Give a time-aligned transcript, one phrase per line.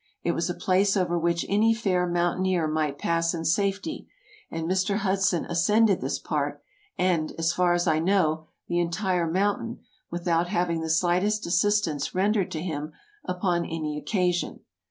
[0.23, 4.07] It was a place over which any fair mountaineer might pass in safety,
[4.49, 4.95] and Mr.
[4.97, 6.63] Hudson ascended this part,
[6.97, 12.49] and, as far as I know, the entire mountain, without having the slightest assistance rendered
[12.49, 12.93] to him
[13.25, 14.61] upon any occasion.